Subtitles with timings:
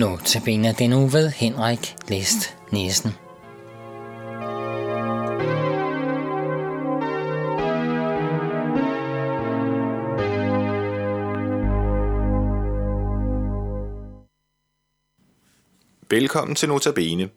[0.00, 3.10] Nu tabiner den nu ved Henrik List Nielsen.
[16.10, 17.28] Velkommen til Notabene.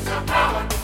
[0.00, 0.79] It's a power.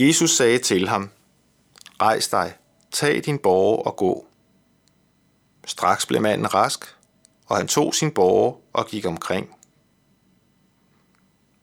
[0.00, 1.10] Jesus sagde til ham,
[2.02, 2.54] Rejs dig,
[2.90, 4.26] tag din borger og gå.
[5.66, 6.96] Straks blev manden rask,
[7.46, 9.56] og han tog sin borger og gik omkring.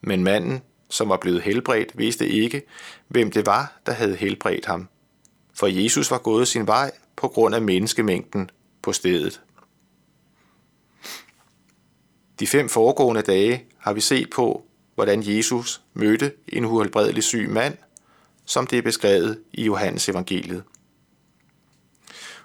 [0.02, 2.62] Men manden, som var blevet helbredt, vidste ikke,
[3.08, 4.88] hvem det var, der havde helbredt ham.
[5.54, 8.50] For Jesus var gået sin vej på grund af menneskemængden
[8.82, 9.42] på stedet.
[12.40, 14.66] De fem foregående dage har vi set på,
[14.96, 17.78] hvordan Jesus mødte en uhelbredelig syg mand,
[18.46, 20.64] som det er beskrevet i Johannes evangeliet.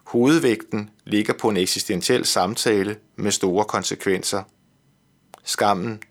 [0.05, 4.43] Hovedvægten ligger på en eksistentiel samtale med store konsekvenser.
[5.45, 6.03] Skammen,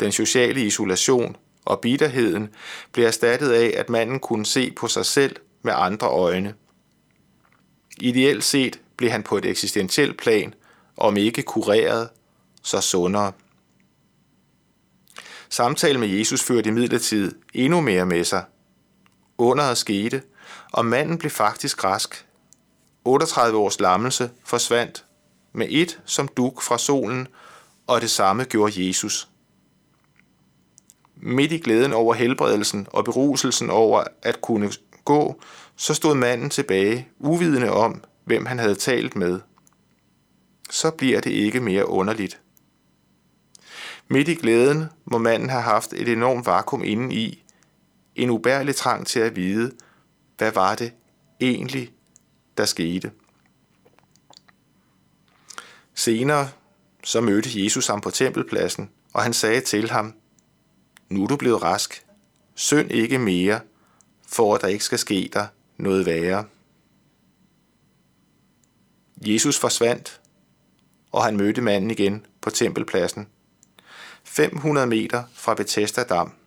[0.00, 2.48] den sociale isolation og bitterheden
[2.92, 6.54] blev erstattet af, at manden kunne se på sig selv med andre øjne.
[8.00, 10.54] Ideelt set blev han på et eksistentielt plan,
[10.96, 12.08] om ikke kureret,
[12.62, 13.32] så sundere.
[15.48, 18.44] Samtalen med Jesus førte imidlertid endnu mere med sig.
[19.40, 20.22] Underet skete,
[20.72, 22.26] og manden blev faktisk rask.
[23.04, 25.04] 38 års lammelse forsvandt
[25.52, 27.28] med et som duk fra solen,
[27.86, 29.28] og det samme gjorde Jesus.
[31.16, 34.72] Midt i glæden over helbredelsen og beruselsen over at kunne
[35.04, 35.40] gå,
[35.76, 39.40] så stod manden tilbage, uvidende om, hvem han havde talt med.
[40.70, 42.40] Så bliver det ikke mere underligt.
[44.08, 47.44] Midt i glæden må manden have haft et enormt vakuum indeni,
[48.22, 49.72] en ubærlig trang til at vide,
[50.38, 50.92] hvad var det
[51.40, 51.92] egentlig,
[52.58, 53.12] der skete.
[55.94, 56.48] Senere
[57.04, 60.14] så mødte Jesus ham på tempelpladsen, og han sagde til ham,
[61.08, 62.06] Nu er du blevet rask.
[62.54, 63.60] Synd ikke mere,
[64.26, 66.44] for at der ikke skal ske dig noget værre.
[69.26, 70.20] Jesus forsvandt,
[71.12, 73.28] og han mødte manden igen på tempelpladsen,
[74.24, 76.39] 500 meter fra Bethesda Dam.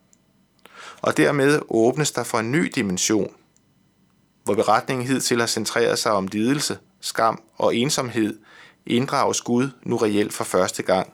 [1.03, 3.33] Og dermed åbnes der for en ny dimension,
[4.43, 8.39] hvor beretningen hidtil har centreret sig om lidelse, skam og ensomhed,
[8.85, 11.13] inddrages Gud nu reelt for første gang.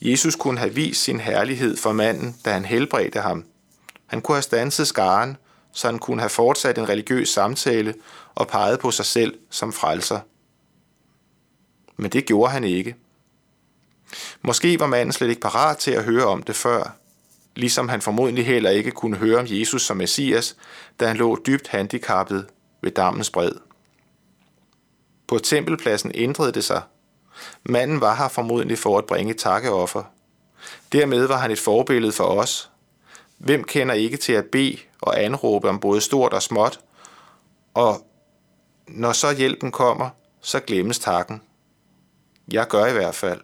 [0.00, 3.44] Jesus kunne have vist sin herlighed for manden, da han helbredte ham.
[4.06, 5.36] Han kunne have stanset skaren,
[5.72, 7.94] så han kunne have fortsat en religiøs samtale
[8.34, 10.20] og peget på sig selv som frelser.
[11.96, 12.96] Men det gjorde han ikke.
[14.42, 16.96] Måske var manden slet ikke parat til at høre om det før,
[17.56, 20.56] ligesom han formodentlig heller ikke kunne høre om Jesus som Messias,
[21.00, 22.46] da han lå dybt handicappet
[22.82, 23.52] ved dammens bred.
[25.26, 26.82] På tempelpladsen ændrede det sig.
[27.64, 30.02] Manden var her formodentlig for at bringe takkeoffer.
[30.92, 32.70] Dermed var han et forbillede for os.
[33.38, 36.80] Hvem kender ikke til at bede og anråbe om både stort og småt?
[37.74, 38.06] Og
[38.88, 40.10] når så hjælpen kommer,
[40.40, 41.42] så glemmes takken.
[42.52, 43.40] Jeg gør i hvert fald.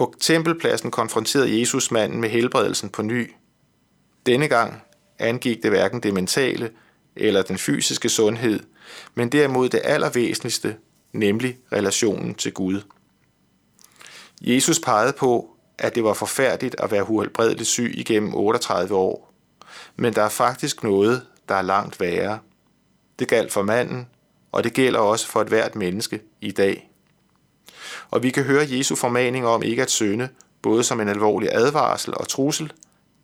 [0.00, 3.34] På tempelpladsen konfronterede Jesus manden med helbredelsen på ny.
[4.26, 4.82] Denne gang
[5.18, 6.70] angik det hverken det mentale
[7.16, 8.60] eller den fysiske sundhed,
[9.14, 10.76] men derimod det allervæsentligste,
[11.12, 12.80] nemlig relationen til Gud.
[14.40, 19.32] Jesus pegede på, at det var forfærdeligt at være uhelbredeligt syg igennem 38 år.
[19.96, 22.38] Men der er faktisk noget, der er langt værre.
[23.18, 24.08] Det galt for manden,
[24.52, 26.89] og det gælder også for et hvert menneske i dag.
[28.10, 30.28] Og vi kan høre Jesu formaning om ikke at synde,
[30.62, 32.72] både som en alvorlig advarsel og trussel,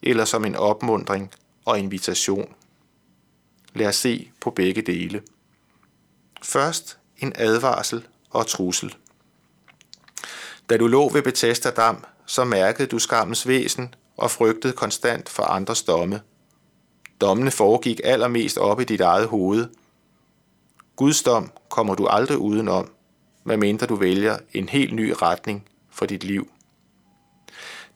[0.03, 1.31] eller som en opmundring
[1.65, 2.55] og invitation.
[3.75, 5.23] Lad os se på begge dele.
[6.43, 8.95] Først en advarsel og trussel.
[10.71, 15.43] Da du lå ved Bethesda Dam, så mærkede du skammens væsen og frygtede konstant for
[15.43, 16.21] andres domme.
[17.21, 19.69] Dommene foregik allermest op i dit eget hoved.
[20.97, 22.91] Guds dom kommer du aldrig udenom
[23.47, 26.49] medmindre du vælger en helt ny retning for dit liv.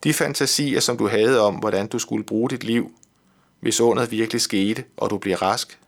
[0.05, 2.93] De fantasier, som du havde om, hvordan du skulle bruge dit liv,
[3.61, 5.81] hvis underet virkelig skete, og du bliver rask,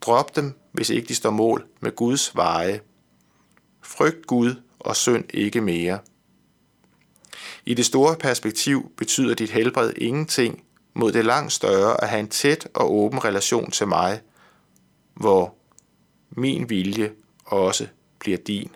[0.00, 2.80] drop dem, hvis ikke de står mål med Guds veje.
[3.82, 5.98] Frygt Gud og synd ikke mere.
[7.64, 10.62] I det store perspektiv betyder dit helbred ingenting
[10.94, 14.20] mod det langt større at have en tæt og åben relation til mig,
[15.14, 15.54] hvor
[16.30, 17.12] min vilje
[17.44, 17.86] også
[18.22, 18.70] bliver din.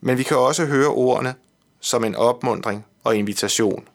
[0.00, 1.34] Men vi kan også høre ordene
[1.80, 3.88] som en opmundring og invitation.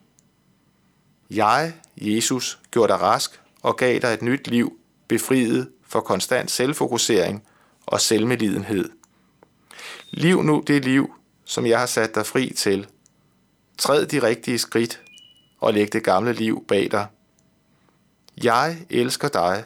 [1.29, 7.43] Jeg, Jesus, gjorde dig rask og gav dig et nyt liv, befriet for konstant selvfokusering
[7.85, 8.89] og selvmedlidenhed.
[10.11, 11.13] Liv nu det liv,
[11.45, 12.87] som jeg har sat dig fri til.
[13.77, 15.01] Træd de rigtige skridt
[15.59, 17.07] og læg det gamle liv bag dig.
[18.43, 19.63] Jeg elsker dig,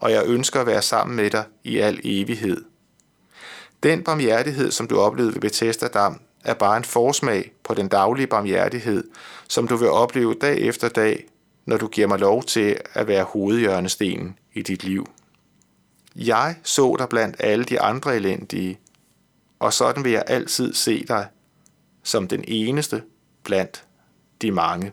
[0.00, 2.71] og jeg ønsker at være sammen med dig i al evighed.
[3.82, 8.26] Den barmhjertighed, som du oplevede ved Bethesda Dam, er bare en forsmag på den daglige
[8.26, 9.04] barmhjertighed,
[9.48, 11.24] som du vil opleve dag efter dag,
[11.66, 15.10] når du giver mig lov til at være hovedhjørnestenen i dit liv.
[16.16, 18.78] Jeg så dig blandt alle de andre elendige,
[19.58, 21.26] og sådan vil jeg altid se dig
[22.02, 23.02] som den eneste
[23.42, 23.84] blandt
[24.42, 24.92] de mange.